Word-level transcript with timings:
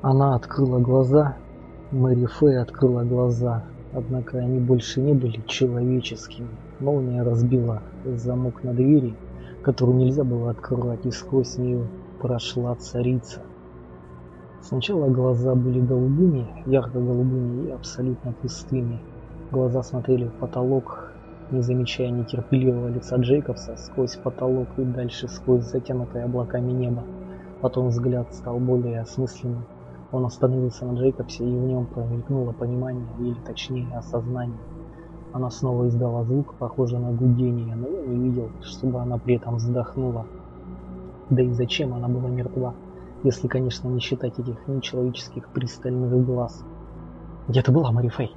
Она 0.00 0.36
открыла 0.36 0.78
глаза, 0.78 1.38
Мэри 1.90 2.26
Фэй 2.26 2.60
открыла 2.60 3.02
глаза, 3.02 3.64
однако 3.92 4.38
они 4.38 4.60
больше 4.60 5.00
не 5.00 5.12
были 5.12 5.42
человеческими. 5.48 6.50
Молния 6.78 7.22
разбила 7.24 7.82
замок 8.04 8.62
на 8.62 8.74
двери, 8.74 9.16
которую 9.64 9.98
нельзя 9.98 10.22
было 10.22 10.50
открывать, 10.50 11.04
и 11.04 11.10
сквозь 11.10 11.58
нее 11.58 11.88
прошла 12.20 12.76
царица. 12.76 13.42
Сначала 14.62 15.08
глаза 15.08 15.56
были 15.56 15.80
голубыми, 15.80 16.46
ярко-голубыми 16.66 17.66
и 17.66 17.72
абсолютно 17.72 18.32
пустыми. 18.32 19.00
Глаза 19.50 19.82
смотрели 19.82 20.26
в 20.28 20.34
потолок, 20.34 21.12
не 21.50 21.60
замечая 21.60 22.10
нетерпеливого 22.10 22.86
лица 22.86 23.16
Джейкобса 23.16 23.74
сквозь 23.76 24.14
потолок 24.14 24.68
и 24.78 24.84
дальше 24.84 25.26
сквозь 25.26 25.64
затянутое 25.64 26.26
облаками 26.26 26.70
небо. 26.70 27.02
Потом 27.60 27.88
взгляд 27.88 28.32
стал 28.32 28.60
более 28.60 29.00
осмысленным. 29.00 29.64
Он 30.10 30.24
остановился 30.24 30.86
на 30.86 30.96
Джейкобсе, 30.96 31.44
и 31.44 31.56
в 31.56 31.64
нем 31.64 31.86
промелькнуло 31.86 32.52
понимание, 32.52 33.06
или 33.18 33.36
точнее 33.46 33.88
осознание. 33.94 34.58
Она 35.32 35.50
снова 35.50 35.86
издала 35.88 36.24
звук, 36.24 36.54
похожий 36.54 36.98
на 36.98 37.12
гудение, 37.12 37.74
но 37.74 37.88
я 37.88 38.06
не 38.06 38.28
видел, 38.28 38.50
чтобы 38.62 39.00
она 39.00 39.18
при 39.18 39.36
этом 39.36 39.56
вздохнула. 39.56 40.26
Да 41.28 41.42
и 41.42 41.52
зачем 41.52 41.92
она 41.92 42.08
была 42.08 42.30
мертва, 42.30 42.74
если, 43.22 43.48
конечно, 43.48 43.88
не 43.88 44.00
считать 44.00 44.38
этих 44.38 44.66
нечеловеческих 44.66 45.48
пристальных 45.50 46.24
глаз. 46.24 46.64
«Где 47.46 47.60
ты 47.60 47.70
была, 47.70 47.92
Мари 47.92 48.08
Фэй?» 48.08 48.34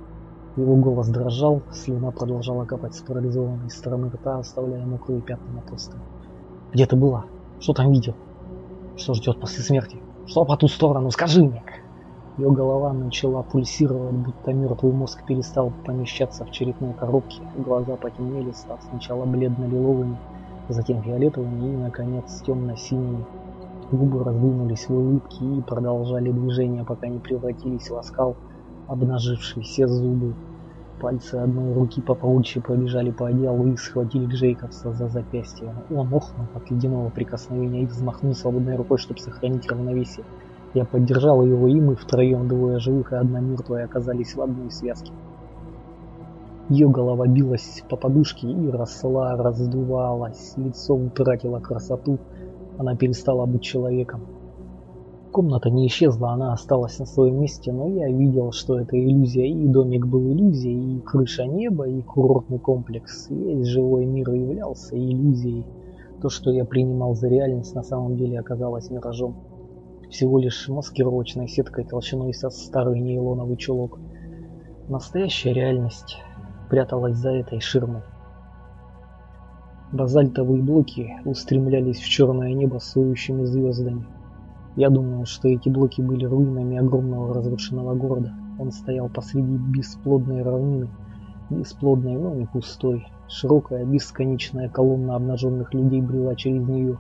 Его 0.58 0.76
голос 0.76 1.08
дрожал, 1.08 1.62
слюна 1.72 2.12
продолжала 2.12 2.66
капать 2.66 2.96
с 2.96 3.02
парализованной 3.02 3.70
стороны 3.70 4.10
рта, 4.10 4.40
оставляя 4.40 4.86
мокрые 4.86 5.22
пятна 5.22 5.54
на 5.54 5.62
толстом. 5.62 6.02
«Где 6.74 6.86
ты 6.86 6.98
была? 6.98 7.24
Что 7.62 7.72
там 7.72 7.92
видел? 7.92 8.16
Что 8.98 9.14
ждет 9.14 9.40
после 9.40 9.64
смерти? 9.64 10.02
Что 10.32 10.46
по 10.46 10.56
ту 10.56 10.70
сторону? 10.70 11.12
Скажи 11.12 11.44
мне!» 11.44 11.62
Ее 12.38 12.52
голова 12.52 12.94
начала 12.94 13.44
пульсировать, 13.44 14.14
будто 14.14 14.54
мертвый 14.54 14.94
мозг 14.94 15.26
перестал 15.26 15.74
помещаться 15.86 16.46
в 16.46 16.52
черепной 16.52 16.94
коробке. 16.94 17.42
Глаза 17.58 17.98
потемнели, 17.98 18.54
став 18.54 18.82
сначала 18.82 19.26
бледно-лиловыми, 19.26 20.16
затем 20.70 21.04
фиолетовыми 21.04 21.74
и, 21.74 21.76
наконец, 21.76 22.42
темно-синими. 22.44 23.26
Губы 23.92 24.24
раздвинулись 24.24 24.88
в 24.88 24.94
улыбке 24.94 25.44
и 25.44 25.62
продолжали 25.64 26.32
движение, 26.32 26.86
пока 26.86 27.10
не 27.10 27.20
превратились 27.20 27.90
в 27.90 27.98
оскал, 27.98 28.38
обнаживший 28.88 29.64
все 29.64 29.86
зубы. 29.86 30.34
Пальцы 31.02 31.34
одной 31.34 31.74
руки 31.74 32.00
по 32.00 32.14
паучьи 32.14 32.62
пробежали 32.62 33.10
по 33.10 33.26
одеялу 33.26 33.66
и 33.66 33.76
схватили 33.76 34.28
Джейкобса 34.28 34.94
за 34.94 35.08
запястье. 35.08 35.74
Он 35.90 36.14
охнул 36.14 36.46
от 36.54 36.70
ледяного 36.70 37.10
прикосновения 37.10 37.82
и 37.82 37.86
взмахнул 37.88 38.36
свободной 38.36 38.76
рукой, 38.76 39.00
чтобы 39.00 39.20
сохранить 39.20 39.68
равновесие. 39.68 40.24
Я 40.76 40.86
поддержал 40.86 41.44
его, 41.44 41.68
и 41.68 41.82
мы 41.82 41.96
втроем, 41.96 42.48
двое 42.48 42.78
живых 42.78 43.14
и 43.14 43.16
одна 43.16 43.40
мертвая, 43.40 43.86
оказались 43.86 44.36
в 44.36 44.42
одной 44.44 44.70
связке. 44.70 45.12
Ее 46.70 46.88
голова 46.88 47.26
билась 47.26 47.84
по 47.90 47.96
подушке 47.96 48.48
и 48.48 48.70
росла, 48.70 49.36
раздувалась, 49.36 50.54
лицо 50.56 50.94
утратило 50.94 51.60
красоту, 51.60 52.20
она 52.78 52.96
перестала 52.96 53.48
быть 53.48 53.64
человеком. 53.64 54.22
Комната 55.32 55.70
не 55.70 55.88
исчезла, 55.88 56.32
она 56.32 56.52
осталась 56.52 57.00
на 57.00 57.06
своем 57.06 57.40
месте, 57.40 57.72
но 57.72 57.88
я 57.88 58.10
видел, 58.10 58.52
что 58.52 58.78
это 58.78 59.02
иллюзия, 59.02 59.48
и 59.48 59.66
домик 59.66 60.06
был 60.06 60.30
иллюзией, 60.30 60.98
и 60.98 61.00
крыша 61.00 61.46
неба, 61.46 61.88
и 61.88 62.02
курортный 62.02 62.60
комплекс. 62.60 63.30
Весь 63.30 63.66
живой 63.66 64.06
мир 64.06 64.30
являлся 64.32 64.98
иллюзией. 64.98 65.64
То, 66.22 66.28
что 66.28 66.52
я 66.52 66.66
принимал 66.66 67.16
за 67.16 67.30
реальность, 67.30 67.74
на 67.76 67.82
самом 67.82 68.18
деле 68.18 68.42
оказалось 68.42 68.90
миражом. 68.90 69.38
Всего 70.10 70.38
лишь 70.38 70.68
маскировочной 70.68 71.48
сеткой 71.48 71.86
толщиной 71.86 72.34
со 72.34 72.50
старый 72.50 73.00
нейлоновый 73.00 73.56
чулок. 73.56 74.00
Настоящая 74.90 75.54
реальность 75.54 76.18
пряталась 76.70 77.16
за 77.16 77.32
этой 77.32 77.62
ширмой. 77.62 78.02
Базальтовые 79.94 80.62
блоки 80.62 81.14
устремлялись 81.24 82.02
в 82.02 82.10
черное 82.10 82.54
небо 82.54 82.80
с 82.80 82.92
звездами. 82.94 84.06
Я 84.78 84.90
думаю, 84.90 85.26
что 85.26 85.50
эти 85.50 85.68
блоки 85.68 86.02
были 86.02 86.24
руинами 86.24 86.78
огромного 86.78 87.34
разрушенного 87.34 87.94
города. 87.94 88.34
Он 88.58 88.72
стоял 88.72 89.10
посреди 89.10 89.58
бесплодной 89.58 90.44
равнины, 90.44 90.88
бесплодной, 91.50 92.14
но 92.14 92.34
не 92.34 92.46
пустой. 92.46 93.06
Широкая, 93.28 93.84
бесконечная 93.84 94.70
колонна 94.70 95.16
обнаженных 95.16 95.74
людей 95.74 96.02
брела 96.02 96.36
через 96.36 96.66
нее, 96.66 96.98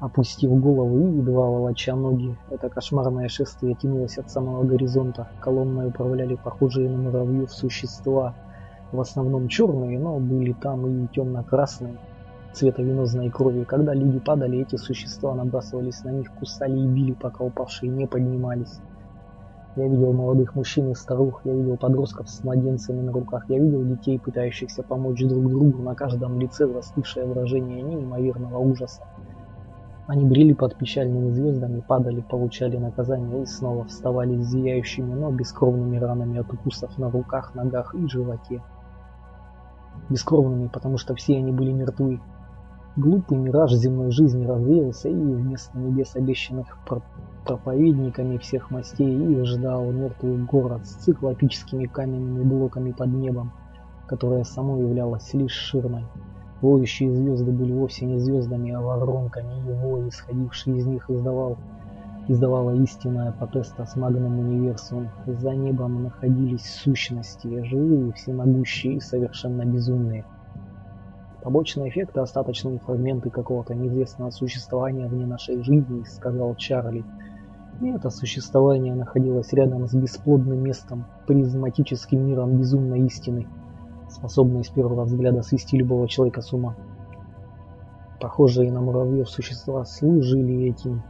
опустив 0.00 0.58
голову 0.58 0.98
и 1.00 1.16
едва 1.18 1.50
волоча 1.50 1.94
ноги. 1.94 2.34
Это 2.50 2.70
кошмарное 2.70 3.28
шествие 3.28 3.74
тянулось 3.74 4.16
от 4.16 4.30
самого 4.30 4.64
горизонта. 4.64 5.28
Колонной 5.40 5.88
управляли 5.88 6.36
похожие 6.36 6.88
на 6.88 6.96
муравьев 6.96 7.52
существа, 7.52 8.34
в 8.90 9.00
основном 9.00 9.48
черные, 9.48 9.98
но 9.98 10.18
были 10.18 10.52
там 10.52 10.86
и 10.86 11.08
темно-красные 11.08 11.98
цвета 12.52 12.82
венозной 12.82 13.30
крови. 13.30 13.64
Когда 13.64 13.94
люди 13.94 14.18
падали, 14.18 14.60
эти 14.60 14.76
существа 14.76 15.34
набрасывались 15.34 16.04
на 16.04 16.10
них, 16.10 16.32
кусали 16.32 16.78
и 16.78 16.86
били, 16.86 17.12
пока 17.12 17.44
упавшие 17.44 17.90
не 17.90 18.06
поднимались. 18.06 18.80
Я 19.74 19.88
видел 19.88 20.12
молодых 20.12 20.54
мужчин 20.54 20.90
и 20.90 20.94
старух, 20.94 21.40
я 21.44 21.54
видел 21.54 21.78
подростков 21.78 22.28
с 22.28 22.44
младенцами 22.44 23.00
на 23.00 23.10
руках, 23.10 23.46
я 23.48 23.58
видел 23.58 23.82
детей, 23.84 24.18
пытающихся 24.18 24.82
помочь 24.82 25.24
друг 25.24 25.48
другу, 25.48 25.82
на 25.82 25.94
каждом 25.94 26.38
лице 26.38 26.66
застывшее 26.66 27.24
выражение 27.24 27.80
неимоверного 27.80 28.58
ужаса. 28.58 29.02
Они 30.06 30.26
брели 30.26 30.52
под 30.52 30.76
печальными 30.76 31.30
звездами, 31.30 31.80
падали, 31.80 32.20
получали 32.20 32.76
наказание 32.76 33.44
и 33.44 33.46
снова 33.46 33.84
вставали 33.84 34.42
с 34.42 34.48
зияющими, 34.48 35.14
но 35.14 35.30
бескровными 35.30 35.96
ранами 35.96 36.40
от 36.40 36.52
укусов 36.52 36.98
на 36.98 37.10
руках, 37.10 37.54
ногах 37.54 37.94
и 37.94 38.06
животе. 38.08 38.60
Бескровными, 40.10 40.68
потому 40.68 40.98
что 40.98 41.14
все 41.14 41.38
они 41.38 41.50
были 41.50 41.72
мертвы, 41.72 42.20
Глупый 42.94 43.38
мираж 43.38 43.72
земной 43.72 44.10
жизни 44.10 44.44
развеялся, 44.44 45.08
и 45.08 45.14
вместо 45.14 45.78
небес, 45.78 46.14
обещанных 46.14 46.76
проповедниками 47.46 48.36
всех 48.36 48.70
мастей, 48.70 49.32
их 49.32 49.46
ждал 49.46 49.90
мертвый 49.90 50.36
город 50.36 50.86
с 50.86 50.96
циклопическими 50.96 51.86
каменными 51.86 52.44
блоками 52.44 52.92
под 52.92 53.08
небом, 53.08 53.52
которое 54.06 54.44
само 54.44 54.76
являлось 54.76 55.32
лишь 55.32 55.52
ширмой. 55.52 56.04
Воющие 56.60 57.14
звезды 57.14 57.50
были 57.50 57.72
вовсе 57.72 58.04
не 58.04 58.18
звездами, 58.18 58.72
а 58.72 58.82
воронками, 58.82 59.54
и 59.66 59.72
вой, 59.72 60.10
исходивший 60.10 60.76
из 60.76 60.84
них, 60.84 61.08
издавал, 61.08 61.56
издавала 62.28 62.72
истинная 62.72 63.32
потеста 63.32 63.86
с 63.86 63.96
магном 63.96 64.38
универсум. 64.38 65.08
За 65.26 65.54
небом 65.54 66.02
находились 66.02 66.70
сущности, 66.70 67.64
живые, 67.64 68.12
всемогущие 68.12 68.96
и 68.96 69.00
совершенно 69.00 69.64
безумные. 69.64 70.26
Побочные 71.42 71.88
эффекты, 71.88 72.20
остаточные 72.20 72.78
фрагменты 72.78 73.28
какого-то 73.28 73.74
неизвестного 73.74 74.30
существования 74.30 75.08
вне 75.08 75.26
нашей 75.26 75.60
жизни, 75.64 76.04
сказал 76.04 76.54
Чарли. 76.54 77.04
И 77.80 77.88
это 77.88 78.10
существование 78.10 78.94
находилось 78.94 79.52
рядом 79.52 79.88
с 79.88 79.92
бесплодным 79.92 80.62
местом, 80.62 81.04
призматическим 81.26 82.24
миром 82.24 82.58
безумной 82.58 83.00
истины, 83.06 83.48
способной 84.08 84.62
с 84.62 84.68
первого 84.68 85.02
взгляда 85.02 85.42
свести 85.42 85.76
любого 85.76 86.06
человека 86.08 86.42
с 86.42 86.52
ума. 86.52 86.76
Похожие 88.20 88.70
на 88.70 88.80
муравьев 88.80 89.28
существа 89.28 89.84
служили 89.84 90.68
этим 90.68 91.02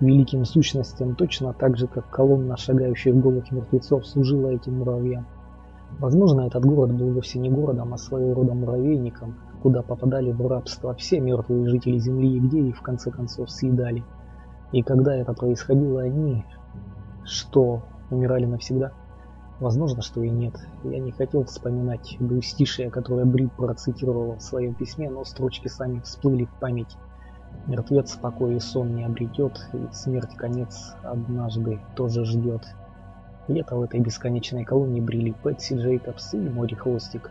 великим 0.00 0.44
сущностям 0.44 1.14
точно 1.14 1.52
так 1.52 1.76
же, 1.76 1.86
как 1.86 2.10
колонна 2.10 2.56
шагающих 2.56 3.14
голых 3.14 3.52
мертвецов 3.52 4.08
служила 4.08 4.48
этим 4.48 4.78
муравьям. 4.78 5.28
Возможно, 6.00 6.42
этот 6.42 6.64
город 6.64 6.92
был 6.94 7.12
вовсе 7.12 7.38
не 7.38 7.48
городом, 7.48 7.94
а 7.94 7.96
своего 7.96 8.34
рода 8.34 8.54
муравейником, 8.54 9.36
куда 9.62 9.82
попадали 9.82 10.30
в 10.30 10.46
рабство 10.46 10.94
все 10.94 11.20
мертвые 11.20 11.68
жители 11.68 11.98
Земли 11.98 12.36
и 12.36 12.40
где 12.40 12.60
их 12.60 12.78
в 12.78 12.82
конце 12.82 13.10
концов 13.10 13.50
съедали. 13.50 14.04
И 14.72 14.82
когда 14.82 15.14
это 15.14 15.32
происходило, 15.32 16.02
они 16.02 16.44
что, 17.24 17.82
умирали 18.10 18.46
навсегда? 18.46 18.92
Возможно, 19.60 20.02
что 20.02 20.22
и 20.22 20.30
нет. 20.30 20.54
Я 20.84 21.00
не 21.00 21.10
хотел 21.10 21.44
вспоминать 21.44 22.16
двустишие, 22.20 22.90
которое 22.90 23.24
Брит 23.24 23.52
процитировала 23.52 24.36
в 24.36 24.42
своем 24.42 24.74
письме, 24.74 25.10
но 25.10 25.24
строчки 25.24 25.66
сами 25.68 26.00
всплыли 26.00 26.44
в 26.44 26.60
память. 26.60 26.96
Мертвец 27.66 28.16
покой 28.16 28.56
и 28.56 28.60
сон 28.60 28.94
не 28.94 29.04
обретет, 29.04 29.68
и 29.72 29.92
смерть 29.92 30.34
конец 30.36 30.94
однажды 31.02 31.80
тоже 31.96 32.24
ждет. 32.24 32.62
Лето 33.48 33.76
в 33.76 33.82
этой 33.82 34.00
бесконечной 34.00 34.64
колонии 34.64 35.00
брели 35.00 35.32
Пэтси 35.42 35.74
Джейкобс 35.74 36.34
и 36.34 36.38
Мори 36.38 36.76
Хвостик. 36.76 37.30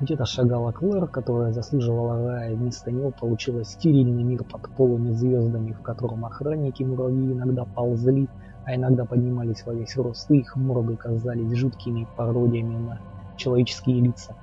Где-то 0.00 0.26
шагала 0.26 0.70
Клэр, 0.70 1.08
которая 1.08 1.52
заслуживала 1.52 2.24
рая, 2.24 2.54
вместо 2.54 2.92
него 2.92 3.10
получилось 3.10 3.70
стерильный 3.70 4.22
мир 4.22 4.44
под 4.44 4.70
полыми 4.76 5.10
звездами, 5.10 5.72
в 5.72 5.80
котором 5.80 6.24
охранники 6.24 6.84
муравьи 6.84 7.32
иногда 7.32 7.64
ползли, 7.64 8.28
а 8.64 8.76
иногда 8.76 9.04
поднимались 9.04 9.66
во 9.66 9.74
весь 9.74 9.96
рост, 9.96 10.30
и 10.30 10.38
их 10.38 10.54
морды 10.54 10.96
казались 10.96 11.52
жуткими 11.52 12.06
пародиями 12.16 12.76
на 12.76 13.00
человеческие 13.36 14.00
лица. 14.00 14.36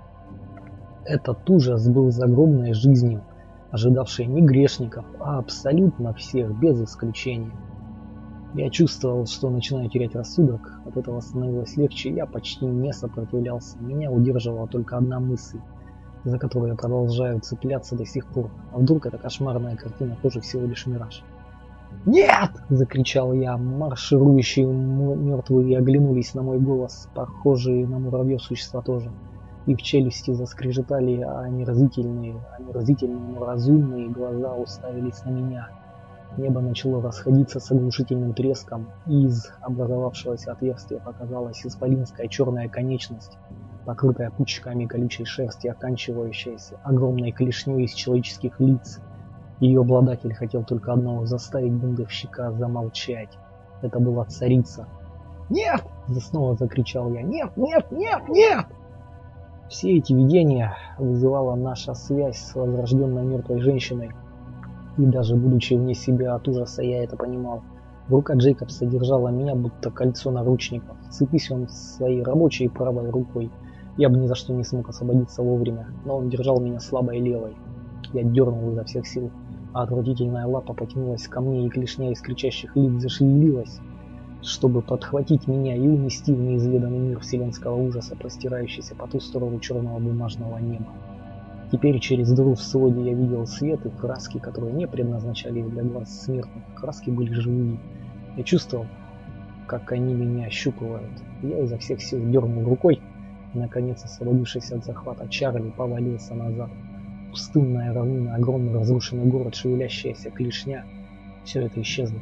Этот 1.06 1.50
ужас 1.50 1.88
был 1.88 2.12
загробной 2.12 2.74
жизнью, 2.74 3.24
ожидавшей 3.72 4.26
не 4.26 4.42
грешников, 4.42 5.06
а 5.20 5.38
абсолютно 5.38 6.14
всех, 6.14 6.60
без 6.60 6.82
исключения. 6.82 7.52
Я 8.56 8.70
чувствовал, 8.70 9.26
что 9.26 9.50
начинаю 9.50 9.90
терять 9.90 10.16
рассудок, 10.16 10.80
от 10.86 10.96
этого 10.96 11.20
становилось 11.20 11.76
легче, 11.76 12.10
я 12.12 12.26
почти 12.26 12.66
не 12.66 12.94
сопротивлялся. 12.94 13.78
Меня 13.80 14.10
удерживала 14.10 14.66
только 14.66 14.96
одна 14.96 15.20
мысль, 15.20 15.60
за 16.24 16.40
которую 16.40 16.72
я 16.72 16.78
продолжаю 16.78 17.42
цепляться 17.42 17.98
до 17.98 18.06
сих 18.06 18.26
пор. 18.28 18.50
А 18.72 18.78
вдруг 18.78 19.08
эта 19.08 19.18
кошмарная 19.18 19.76
картина 19.76 20.18
тоже 20.22 20.40
всего 20.40 20.66
лишь 20.66 20.86
мираж? 20.86 21.22
«Нет!»– 22.06 22.52
закричал 22.70 23.34
я. 23.34 23.58
Марширующие 23.58 24.66
мертвые 24.66 25.78
оглянулись 25.78 26.34
на 26.34 26.42
мой 26.42 26.58
голос, 26.58 27.10
похожие 27.14 27.86
на 27.86 28.00
муравьев 28.00 28.42
существа 28.42 28.82
тоже. 28.82 29.12
И 29.66 29.76
в 29.76 29.82
челюсти 29.82 30.32
заскрежетали 30.32 31.20
омерзительные, 31.20 32.36
омерзительные, 32.58 33.38
но 33.38 33.44
разумные 33.46 34.08
глаза 34.08 34.54
уставились 34.54 35.26
на 35.26 35.32
меня– 35.32 35.70
Небо 36.38 36.60
начало 36.60 37.02
расходиться 37.02 37.62
с 37.62 37.72
оглушительным 37.72 38.34
треском, 38.34 38.90
и 39.08 39.24
из 39.26 39.54
образовавшегося 39.62 40.52
отверстия 40.52 41.00
показалась 41.00 41.66
исполинская 41.66 42.28
черная 42.28 42.68
конечность, 42.68 43.38
покрытая 43.86 44.32
пучками 44.32 44.86
колючей 44.86 45.24
шерсти, 45.24 45.68
оканчивающаяся 45.68 46.78
огромной 46.84 47.32
клешней 47.32 47.86
из 47.86 47.94
человеческих 47.94 48.60
лиц. 48.60 49.00
Ее 49.62 49.80
обладатель 49.80 50.34
хотел 50.34 50.66
только 50.66 50.92
одного– 50.92 51.26
заставить 51.26 51.72
бунтовщика 51.72 52.52
замолчать. 52.52 53.38
Это 53.82 54.02
была 54.02 54.26
царица. 54.26 54.88
«Нет!»– 55.50 55.84
снова 56.20 56.56
закричал 56.56 57.14
я. 57.14 57.22
«Нет! 57.22 57.56
Нет! 57.56 57.90
Нет! 57.92 58.28
Нет!» 58.28 58.66
Все 59.70 59.98
эти 59.98 60.12
видения 60.12 60.76
вызывала 60.98 61.56
наша 61.56 61.94
связь 61.94 62.38
с 62.38 62.56
возрожденной 62.56 63.24
мертвой 63.24 63.62
женщиной– 63.62 64.12
и 64.98 65.06
даже 65.06 65.36
будучи 65.36 65.74
вне 65.74 65.94
себя 65.94 66.36
от 66.36 66.48
ужаса, 66.48 66.82
я 66.82 67.04
это 67.04 67.18
понимал. 67.18 67.64
Рука 68.08 68.36
Джейкобса 68.36 68.86
держала 68.86 69.30
меня, 69.30 69.56
будто 69.56 69.90
кольцо 69.90 70.32
наручников. 70.32 70.96
Цепись 71.10 71.50
он 71.50 71.68
своей 71.68 72.22
рабочей 72.22 72.70
правой 72.70 73.10
рукой. 73.10 73.50
Я 73.98 74.10
бы 74.10 74.18
ни 74.18 74.28
за 74.28 74.36
что 74.36 74.54
не 74.54 74.64
смог 74.64 74.90
освободиться 74.90 75.42
вовремя, 75.42 75.88
но 76.06 76.18
он 76.18 76.30
держал 76.30 76.60
меня 76.60 76.80
слабой 76.80 77.20
левой. 77.20 77.56
Я 78.14 78.24
дернул 78.24 78.72
изо 78.72 78.84
всех 78.84 79.08
сил, 79.08 79.32
а 79.74 79.84
отвратительная 79.84 80.46
лапа 80.46 80.74
потянулась 80.74 81.28
ко 81.28 81.42
мне, 81.42 81.66
и 81.66 81.70
клешня 81.70 82.12
из 82.12 82.22
кричащих 82.22 82.76
лиц 82.76 83.02
зашевелилась, 83.02 83.80
чтобы 84.42 84.82
подхватить 84.82 85.48
меня 85.48 85.76
и 85.76 85.88
унести 85.88 86.34
в 86.34 86.40
неизведанный 86.40 87.00
мир 87.00 87.20
вселенского 87.20 87.76
ужаса, 87.76 88.16
простирающийся 88.16 88.96
по 88.96 89.08
ту 89.08 89.20
сторону 89.20 89.60
черного 89.60 89.98
бумажного 89.98 90.60
неба. 90.60 90.88
Теперь 91.76 92.00
через 92.00 92.32
дыру 92.32 92.56
в 92.56 92.62
своде 92.62 93.04
я 93.04 93.14
видел 93.14 93.46
свет 93.46 93.86
и 93.86 93.90
краски, 93.90 94.38
которые 94.38 94.72
не 94.72 94.88
предназначали 94.88 95.62
для 95.62 95.84
глаз 95.84 96.22
смертных. 96.24 96.64
Краски 96.74 97.10
были 97.10 97.34
живые. 97.34 97.78
Я 98.38 98.44
чувствовал, 98.44 98.86
как 99.68 99.92
они 99.92 100.14
меня 100.14 100.48
ощупывают. 100.48 101.12
Я 101.42 101.62
изо 101.66 101.78
всех 101.78 102.02
сил 102.02 102.26
дернул 102.30 102.64
рукой, 102.64 103.02
и, 103.54 103.58
наконец, 103.58 104.06
освободившись 104.06 104.72
от 104.72 104.86
захвата 104.86 105.28
Чарли, 105.28 105.70
повалился 105.70 106.34
назад. 106.34 106.70
Пустынная 107.32 107.94
равнина, 107.94 108.36
огромный 108.36 108.72
разрушенный 108.72 109.26
город, 109.26 109.54
шевелящаяся 109.56 110.32
клешня. 110.32 110.86
Все 111.44 111.64
это 111.64 111.82
исчезло. 111.82 112.22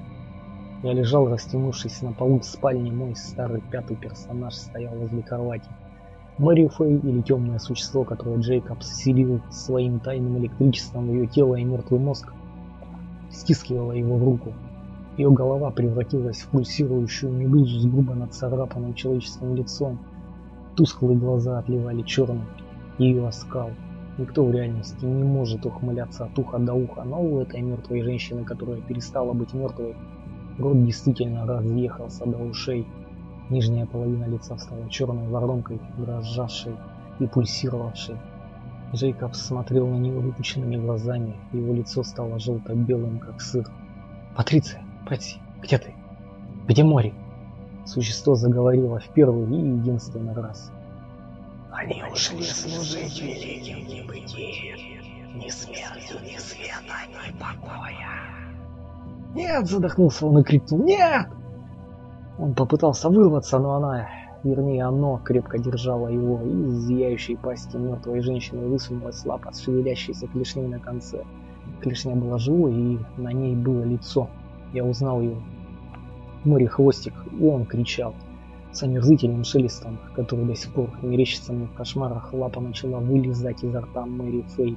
Я 0.81 0.93
лежал, 0.93 1.29
растянувшись 1.29 2.01
на 2.01 2.11
полу 2.11 2.39
в 2.39 2.45
спальне, 2.45 2.91
мой 2.91 3.15
старый 3.15 3.61
пятый 3.69 3.97
персонаж 3.97 4.55
стоял 4.55 4.95
возле 4.95 5.21
кровати. 5.21 5.69
Мэри 6.39 6.67
Фэй 6.67 6.97
или 6.97 7.21
темное 7.21 7.59
существо, 7.59 8.03
которое 8.03 8.39
Джейкоб 8.39 8.81
селил 8.81 9.39
своим 9.51 9.99
тайным 9.99 10.39
электричеством 10.39 11.11
ее 11.11 11.27
тело 11.27 11.55
и 11.55 11.63
мертвый 11.63 11.99
мозг, 11.99 12.33
стискивало 13.29 13.91
его 13.91 14.17
в 14.17 14.23
руку. 14.23 14.51
Ее 15.15 15.29
голова 15.29 15.69
превратилась 15.69 16.41
в 16.41 16.49
пульсирующую 16.49 17.31
медузу 17.31 17.79
с 17.79 17.85
грубо 17.85 18.15
нацарапанным 18.15 18.95
человеческим 18.95 19.53
лицом. 19.53 19.99
Тусклые 20.75 21.19
глаза 21.19 21.59
отливали 21.59 22.01
черным. 22.01 22.45
Ее 22.97 23.27
оскал. 23.27 23.69
Никто 24.17 24.43
в 24.43 24.51
реальности 24.51 25.05
не 25.05 25.23
может 25.23 25.63
ухмыляться 25.67 26.25
от 26.25 26.37
уха 26.39 26.57
до 26.57 26.73
уха, 26.73 27.03
но 27.03 27.21
у 27.21 27.41
этой 27.41 27.61
мертвой 27.61 28.01
женщины, 28.01 28.43
которая 28.43 28.81
перестала 28.81 29.33
быть 29.33 29.53
мертвой, 29.53 29.95
рот 30.57 30.83
действительно 30.83 31.45
разъехался 31.45 32.25
до 32.25 32.37
ушей. 32.37 32.87
Нижняя 33.49 33.85
половина 33.85 34.25
лица 34.25 34.57
стала 34.57 34.89
черной 34.89 35.27
воронкой, 35.27 35.79
дрожавшей 35.97 36.75
и 37.19 37.27
пульсировавшей. 37.27 38.15
Джейкоб 38.93 39.33
смотрел 39.35 39.87
на 39.87 39.95
нее 39.95 40.19
выпученными 40.19 40.77
глазами, 40.77 41.35
его 41.51 41.73
лицо 41.73 42.03
стало 42.03 42.39
желто-белым, 42.39 43.19
как 43.19 43.41
сыр. 43.41 43.67
«Патриция, 44.35 44.83
Пэтси, 45.07 45.39
где 45.61 45.77
ты? 45.77 45.93
Где 46.67 46.83
море?» 46.83 47.13
Существо 47.85 48.35
заговорило 48.35 48.99
в 48.99 49.09
первый 49.09 49.45
и 49.45 49.77
единственный 49.77 50.33
раз. 50.33 50.71
«Они 51.71 52.03
ушли 52.11 52.43
служить 52.43 53.19
великим 53.19 53.79
небытием, 53.87 55.37
ни 55.37 55.49
смертью, 55.49 56.17
ни 56.23 56.37
света, 56.37 56.93
ни 57.09 57.31
покоя!» 57.37 58.13
«Нет!»— 59.33 59.67
задохнулся 59.67 60.27
он 60.27 60.39
и 60.39 60.43
крикнул. 60.43 60.83
«Нет!» 60.83 61.27
Он 62.39 62.55
попытался 62.55 63.09
вырваться, 63.09 63.59
но 63.59 63.75
она, 63.75 64.07
вернее 64.43 64.85
оно, 64.85 65.21
крепко 65.23 65.59
держало 65.59 66.07
его, 66.07 66.41
и 66.41 66.67
из 66.67 66.85
зияющей 66.85 67.37
пасти 67.37 67.77
мертвой 67.77 68.21
женщины 68.21 68.67
высунулась 68.67 69.23
лапа 69.25 69.51
с 69.51 69.61
шевелящейся 69.61 70.27
клешней 70.27 70.67
на 70.67 70.79
конце. 70.79 71.23
Клешня 71.81 72.15
была 72.15 72.39
живой, 72.39 72.73
и 72.73 72.99
на 73.17 73.31
ней 73.31 73.55
было 73.55 73.83
лицо. 73.83 74.29
Я 74.73 74.83
узнал 74.83 75.21
его. 75.21 75.41
Море 76.43 76.67
хвостик, 76.67 77.13
и 77.39 77.45
он 77.45 77.65
кричал. 77.65 78.15
С 78.71 78.81
омерзительным 78.81 79.43
шелестом, 79.43 79.99
который 80.15 80.45
до 80.45 80.55
сих 80.55 80.73
пор 80.73 80.89
мерещится 81.03 81.53
мне 81.53 81.67
в 81.67 81.73
кошмарах, 81.73 82.33
лапа 82.33 82.59
начала 82.59 82.97
вылезать 82.97 83.63
изо 83.63 83.81
рта 83.81 84.05
Мэри 84.05 84.41
Фэй 84.55 84.75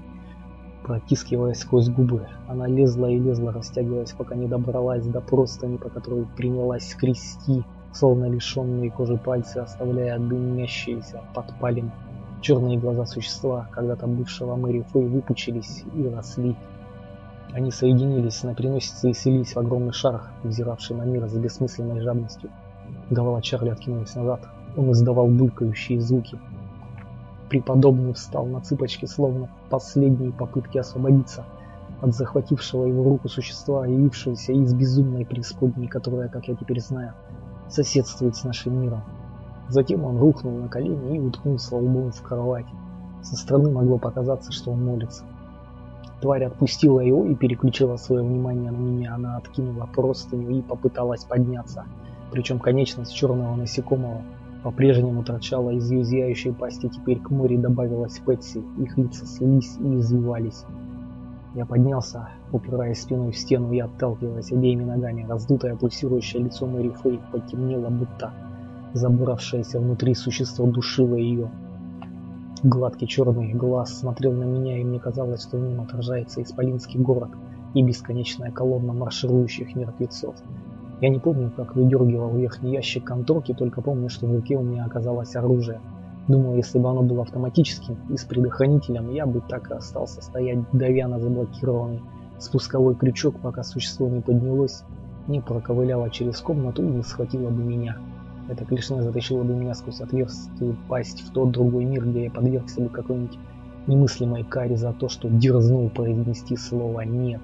протискиваясь 0.87 1.59
сквозь 1.59 1.89
губы. 1.89 2.29
Она 2.47 2.69
лезла 2.69 3.07
и 3.07 3.19
лезла, 3.19 3.53
растягиваясь, 3.53 4.13
пока 4.13 4.37
не 4.37 4.47
добралась 4.47 5.05
до 5.05 5.21
простыни, 5.21 5.79
по 5.79 5.89
которой 5.89 6.27
принялась 6.37 6.89
скрести, 6.89 7.65
словно 7.93 8.27
лишенные 8.27 8.93
кожи 8.93 9.17
пальцы, 9.17 9.59
оставляя 9.59 10.17
дымящиеся 10.21 11.23
подпалины. 11.35 11.91
Черные 12.41 12.79
глаза 12.79 13.05
существа, 13.05 13.69
когда-то 13.73 14.07
бывшего 14.07 14.55
Мэри 14.55 14.87
Фэй, 14.93 15.09
выпучились 15.09 15.83
и 15.93 16.09
росли. 16.09 16.55
Они 17.53 17.73
соединились 17.73 18.45
на 18.45 18.55
переносице 18.55 19.11
и 19.11 19.15
селись 19.15 19.55
в 19.55 19.59
огромный 19.59 19.93
шар, 19.93 20.31
взиравший 20.45 20.95
на 20.95 21.03
мир 21.03 21.27
с 21.27 21.35
бессмысленной 21.35 22.01
жадностью. 22.01 22.51
Голова 23.11 23.43
Чарли 23.43 23.71
откинулась 23.71 24.15
назад. 24.15 24.47
Он 24.77 24.93
издавал 24.93 25.27
булькающие 25.27 26.01
звуки, 26.01 26.39
Преподобный 27.49 28.13
встал 28.13 28.47
на 28.47 28.61
цыпочки, 28.61 29.07
словно 29.07 29.49
последние 29.71 30.33
попытки 30.33 30.79
освободиться 30.79 31.45
от 32.01 32.15
захватившего 32.15 32.87
его 32.87 33.05
руку 33.05 33.29
существа, 33.29 33.87
явившегося 33.87 34.53
из 34.53 34.75
безумной 34.75 35.25
преисподней, 35.25 35.89
которая, 35.89 36.29
как 36.29 36.49
я 36.49 36.55
теперь 36.55 36.81
знаю, 36.81 37.15
соседствует 37.69 38.37
с 38.37 38.45
нашим 38.45 38.81
миром. 38.83 39.03
Затем 39.69 40.05
он 40.05 40.19
рухнул 40.19 40.53
на 40.53 40.69
колени 40.69 41.17
и 41.17 41.21
уткнулся 41.21 41.77
лбом 41.77 42.13
в 42.13 42.23
кровать. 42.23 42.67
Со 43.23 43.37
стороны 43.37 43.71
могло 43.71 43.99
показаться, 43.99 44.53
что 44.53 44.73
он 44.73 44.85
молится. 44.85 45.25
Тварь 46.21 46.45
отпустила 46.45 47.01
его 47.01 47.27
и 47.27 47.35
переключила 47.35 47.97
свое 47.97 48.23
внимание 48.23 48.71
на 48.71 48.77
меня. 48.77 49.15
Она 49.15 49.37
откинула 49.37 49.87
простыню 49.87 50.59
и 50.59 50.63
попыталась 50.63 51.25
подняться. 51.25 51.85
Причем 52.31 52.59
конечность 52.59 53.15
черного 53.15 53.57
насекомого 53.57 54.23
по-прежнему 54.67 55.23
торчала 55.23 55.71
из 55.71 55.89
ее 55.93 56.03
зияющей 56.03 56.53
пасти, 56.53 56.89
теперь 56.89 57.21
к 57.21 57.31
море 57.31 57.57
добавилась 57.57 58.19
Пэтси, 58.19 58.65
их 58.79 58.99
лица 58.99 59.25
слились 59.25 59.77
и 59.79 60.01
извивались. 60.01 60.65
Я 61.55 61.65
поднялся, 61.67 62.31
упираясь 62.51 63.01
спиной 63.01 63.31
в 63.31 63.39
стену 63.39 63.71
и 63.71 63.79
отталкиваясь 63.79 64.51
обеими 64.51 64.83
ногами. 64.83 65.25
Раздутое 65.29 65.77
пульсирующее 65.77 66.43
лицо 66.43 66.67
Мэри 66.67 66.89
Фэй 66.89 67.21
потемнело, 67.31 67.91
будто 67.91 68.33
забравшееся 68.93 69.79
внутри 69.79 70.17
существо 70.17 70.67
душило 70.67 71.15
ее. 71.15 71.49
Гладкий 72.65 73.07
черный 73.07 73.53
глаз 73.53 73.97
смотрел 73.97 74.33
на 74.33 74.43
меня, 74.43 74.81
и 74.81 74.85
мне 74.85 74.99
казалось, 74.99 75.45
что 75.45 75.59
в 75.59 75.61
нем 75.61 75.81
отражается 75.81 76.43
исполинский 76.43 76.99
город 76.99 77.31
и 77.75 77.85
бесконечная 77.85 78.51
колонна 78.51 78.93
марширующих 78.93 79.77
мертвецов. 79.77 80.35
Я 81.01 81.11
не 81.11 81.19
помню, 81.19 81.53
как 81.55 81.77
выдергивал 81.77 82.35
верхний 82.35 82.73
ящик 82.73 83.05
конторки, 83.05 83.53
только 83.53 83.83
помню, 83.83 84.09
что 84.09 84.27
в 84.27 84.35
руке 84.35 84.57
у 84.57 84.63
меня 84.63 84.87
оказалось 84.87 85.37
оружие. 85.37 85.81
Думаю, 86.27 86.57
если 86.57 86.79
бы 86.79 86.89
оно 86.89 87.03
было 87.03 87.23
автоматическим 87.23 87.99
и 88.11 88.17
с 88.17 88.25
предохранителем, 88.25 89.13
я 89.13 89.27
бы 89.27 89.43
так 89.47 89.71
и 89.71 89.75
остался 89.75 90.23
стоять, 90.23 90.59
давя 90.73 91.07
на 91.07 91.21
заблокированный 91.21 92.03
спусковой 92.39 92.95
крючок, 92.95 93.39
пока 93.41 93.63
существо 93.63 94.09
не 94.09 94.21
поднялось, 94.21 94.85
не 95.29 95.41
проковыляло 95.41 96.11
через 96.11 96.41
комнату 96.41 96.83
и 96.83 96.91
не 96.91 97.03
схватило 97.03 97.51
бы 97.51 97.63
меня. 97.63 97.99
Эта 98.49 98.65
клешня 98.65 99.03
затащила 99.03 99.43
бы 99.43 99.55
меня 99.55 99.75
сквозь 99.75 100.01
отверстие 100.01 100.77
пасть 100.89 101.21
в 101.21 101.33
тот 101.33 101.51
другой 101.51 101.85
мир, 101.85 102.07
где 102.07 102.25
я 102.25 102.31
подвергся 102.31 102.81
бы 102.81 102.89
какой-нибудь 102.89 103.39
немыслимой 103.87 104.45
каре 104.45 104.77
за 104.77 104.93
то, 104.93 105.09
что 105.09 105.29
дерзнул 105.29 105.91
произнести 105.91 106.57
слово 106.57 107.03
«нет». 107.03 107.41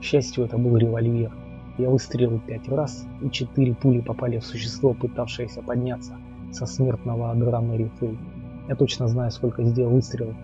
К 0.00 0.02
счастью, 0.02 0.44
это 0.44 0.58
был 0.58 0.76
револьвер. 0.76 1.32
Я 1.78 1.90
выстрелил 1.90 2.40
пять 2.40 2.68
раз, 2.68 3.06
и 3.22 3.30
четыре 3.30 3.74
пули 3.74 4.00
попали 4.00 4.38
в 4.38 4.46
существо, 4.46 4.94
пытавшееся 4.94 5.60
подняться 5.62 6.16
со 6.50 6.64
смертного 6.64 7.30
адра 7.30 7.60
Мэри 7.60 7.90
Фэй. 7.98 8.18
Я 8.68 8.76
точно 8.76 9.08
знаю, 9.08 9.30
сколько 9.30 9.62
сделал 9.62 9.92
выстрелов. 9.92 10.34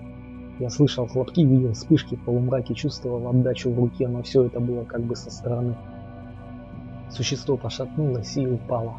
Я 0.59 0.69
слышал 0.69 1.07
хлопки, 1.07 1.41
видел 1.41 1.73
вспышки 1.73 2.17
в 2.17 2.25
полумраке, 2.25 2.75
чувствовал 2.75 3.27
отдачу 3.29 3.71
в 3.71 3.79
руке, 3.79 4.09
но 4.09 4.23
все 4.23 4.45
это 4.45 4.61
было 4.61 4.85
как 4.85 5.03
бы 5.03 5.17
со 5.17 5.31
стороны. 5.31 5.75
Существо 7.11 7.57
пошатнулось 7.57 8.37
и 8.37 8.47
упало. 8.47 8.97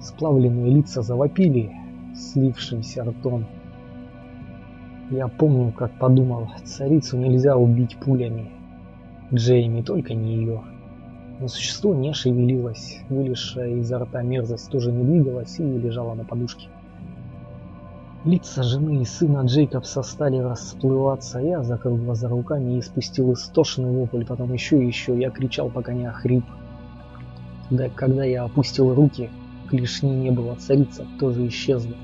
Сплавленные 0.00 0.74
лица 0.74 1.02
завопили, 1.02 1.72
слившимся 2.14 3.04
ртом. 3.04 3.46
Я 5.10 5.28
помню, 5.28 5.72
как 5.72 5.96
подумал, 5.98 6.48
царицу 6.64 7.16
нельзя 7.16 7.56
убить 7.56 7.96
пулями. 7.98 8.50
Джейми, 9.32 9.82
только 9.82 10.14
не 10.14 10.34
ее. 10.36 10.62
Но 11.40 11.46
существо 11.46 11.94
не 11.94 12.12
шевелилось, 12.12 12.98
вылезшая 13.08 13.76
изо 13.76 14.00
рта 14.00 14.22
мерзость 14.22 14.70
тоже 14.70 14.90
не 14.90 15.04
двигалась 15.04 15.58
и 15.60 15.62
лежала 15.62 16.14
на 16.14 16.24
подушке. 16.24 16.68
Лица 18.24 18.64
жены 18.64 19.02
и 19.02 19.04
сына 19.04 19.44
Джейкобса 19.46 20.02
стали 20.02 20.38
расплываться. 20.38 21.38
Я 21.38 21.62
закрыл 21.62 21.96
глаза 21.96 22.28
руками 22.28 22.76
и 22.76 22.82
спустил 22.82 23.32
истошный 23.32 23.90
вопль, 23.90 24.24
потом 24.24 24.52
еще 24.52 24.82
и 24.82 24.86
еще. 24.86 25.16
Я 25.16 25.30
кричал, 25.30 25.70
пока 25.70 25.92
не 25.92 26.06
охрип. 26.06 26.44
Да, 27.70 27.88
когда 27.94 28.24
я 28.24 28.42
опустил 28.42 28.92
руки, 28.92 29.30
клешни 29.70 30.10
не 30.10 30.30
было, 30.32 30.56
царица 30.56 31.06
тоже 31.20 31.46
исчезла. 31.46 31.94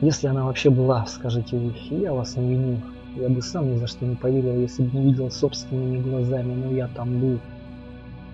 Если 0.00 0.26
она 0.26 0.44
вообще 0.44 0.70
была, 0.70 1.06
скажите 1.06 1.56
вы, 1.56 1.72
я 1.90 2.12
вас 2.12 2.36
не 2.36 2.50
виню. 2.50 2.80
Я 3.14 3.28
бы 3.28 3.40
сам 3.40 3.72
ни 3.72 3.76
за 3.78 3.86
что 3.86 4.04
не 4.04 4.16
поверил, 4.16 4.58
если 4.60 4.82
бы 4.82 4.98
не 4.98 5.04
видел 5.06 5.30
собственными 5.30 6.02
глазами, 6.02 6.52
но 6.52 6.72
я 6.72 6.88
там 6.88 7.20
был. 7.20 7.38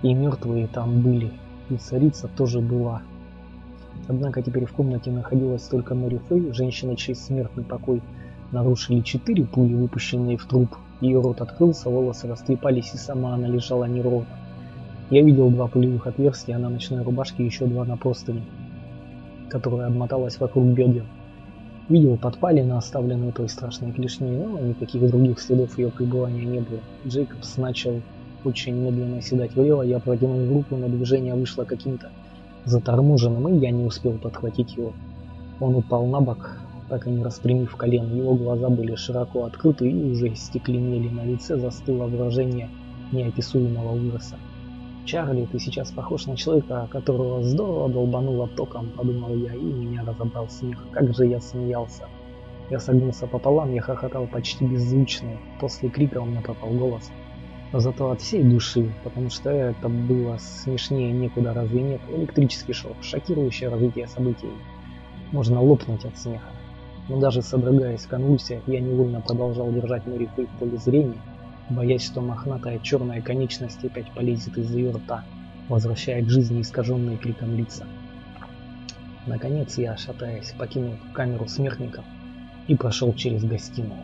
И 0.02 0.14
мертвые 0.14 0.66
там 0.66 1.00
были. 1.00 1.30
И 1.70 1.76
царица 1.76 2.28
тоже 2.28 2.60
была. 2.60 3.02
Однако 4.08 4.42
теперь 4.42 4.66
в 4.66 4.72
комнате 4.72 5.10
находилась 5.10 5.62
только 5.62 5.94
Мэри 5.94 6.20
Фэй, 6.28 6.52
женщина, 6.52 6.96
чей 6.96 7.14
смертный 7.14 7.64
покой 7.64 8.02
нарушили 8.50 9.00
четыре 9.00 9.44
пули, 9.44 9.74
выпущенные 9.74 10.36
в 10.36 10.44
труп. 10.46 10.76
Ее 11.00 11.20
рот 11.20 11.40
открылся, 11.40 11.88
волосы 11.88 12.28
растрепались, 12.28 12.94
и 12.94 12.96
сама 12.96 13.34
она 13.34 13.48
лежала 13.48 13.84
неровно. 13.84 14.26
Я 15.10 15.22
видел 15.22 15.50
два 15.50 15.66
пулевых 15.66 16.06
отверстия 16.06 16.58
на 16.58 16.68
ночной 16.68 17.02
рубашке 17.02 17.42
и 17.42 17.46
еще 17.46 17.66
два 17.66 17.84
на 17.84 17.96
простыне, 17.96 18.42
которая 19.50 19.88
обмоталась 19.88 20.38
вокруг 20.38 20.64
бедер. 20.66 21.04
Видел 21.88 22.16
подпалины, 22.16 22.72
оставленные 22.72 23.32
той 23.32 23.48
страшной 23.48 23.92
клешней, 23.92 24.46
но 24.46 24.58
никаких 24.60 25.06
других 25.08 25.40
следов 25.40 25.76
ее 25.76 25.90
пребывания 25.90 26.44
не 26.44 26.60
было. 26.60 26.78
Джейкобс 27.06 27.56
начал 27.56 28.00
очень 28.44 28.74
медленно 28.74 29.20
седать 29.22 29.54
влево, 29.54 29.82
я 29.82 29.98
протянул 29.98 30.52
руку, 30.52 30.76
но 30.76 30.88
движение 30.88 31.34
вышло 31.34 31.64
каким-то 31.64 32.10
заторможенным, 32.64 33.48
и 33.48 33.58
я 33.58 33.70
не 33.70 33.84
успел 33.84 34.18
подхватить 34.18 34.76
его. 34.76 34.92
Он 35.60 35.76
упал 35.76 36.06
на 36.06 36.20
бок, 36.20 36.58
так 36.88 37.06
и 37.06 37.10
не 37.10 37.22
распрямив 37.22 37.74
колен. 37.76 38.14
Его 38.14 38.34
глаза 38.34 38.68
были 38.68 38.94
широко 38.94 39.44
открыты 39.44 39.90
и 39.90 40.10
уже 40.10 40.34
стекленели. 40.34 41.08
На 41.08 41.24
лице 41.24 41.56
застыло 41.56 42.06
выражение 42.06 42.68
неописуемого 43.12 43.92
ужаса. 43.92 44.36
«Чарли, 45.04 45.48
ты 45.50 45.58
сейчас 45.58 45.90
похож 45.90 46.26
на 46.26 46.36
человека, 46.36 46.86
которого 46.90 47.42
здорово 47.42 47.88
долбануло 47.88 48.48
током»,— 48.48 48.90
подумал 48.96 49.34
я, 49.34 49.54
и 49.54 49.60
меня 49.60 50.04
разобрал 50.04 50.48
смех. 50.48 50.84
Как 50.92 51.14
же 51.14 51.26
я 51.26 51.40
смеялся. 51.40 52.04
Я 52.70 52.78
согнулся 52.78 53.26
пополам, 53.26 53.74
я 53.74 53.82
хохотал 53.82 54.26
почти 54.26 54.64
беззвучно. 54.64 55.30
После 55.60 55.88
крика 55.88 56.18
у 56.18 56.24
меня 56.24 56.40
пропал 56.40 56.70
голос. 56.70 57.10
Зато 57.74 58.10
от 58.10 58.20
всей 58.20 58.42
души, 58.42 58.92
потому 59.02 59.30
что 59.30 59.48
это 59.50 59.88
было 59.88 60.36
смешнее 60.38 61.10
некуда, 61.10 61.54
разве 61.54 61.80
нет? 61.80 62.00
Электрический 62.14 62.74
шок, 62.74 62.96
шокирующее 63.00 63.70
развитие 63.70 64.06
событий. 64.08 64.50
Можно 65.32 65.62
лопнуть 65.62 66.04
от 66.04 66.18
смеха. 66.18 66.50
Но 67.08 67.18
даже 67.18 67.40
содрогаясь 67.40 68.04
в 68.04 68.08
конвульсиях, 68.08 68.62
я 68.66 68.80
невольно 68.80 69.22
продолжал 69.22 69.72
держать 69.72 70.06
Мэри 70.06 70.28
в 70.36 70.58
поле 70.58 70.76
зрения, 70.76 71.20
боясь, 71.70 72.04
что 72.04 72.20
мохнатая 72.20 72.78
черная 72.78 73.22
конечность 73.22 73.82
опять 73.82 74.10
полезет 74.12 74.58
из 74.58 74.70
ее 74.74 74.90
рта, 74.90 75.24
возвращая 75.70 76.22
к 76.22 76.28
жизни 76.28 76.60
искаженные 76.60 77.16
криком 77.16 77.56
лица. 77.56 77.86
Наконец 79.26 79.78
я, 79.78 79.96
шатаясь, 79.96 80.52
покинул 80.58 80.96
камеру 81.14 81.48
смертников 81.48 82.04
и 82.68 82.76
прошел 82.76 83.14
через 83.14 83.42
гостиную. 83.44 84.02